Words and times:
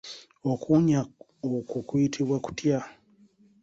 Okuwunya 0.51 0.99
okwo 1.55 1.79
kuyitibwa 1.87 2.37
kutya? 2.45 2.79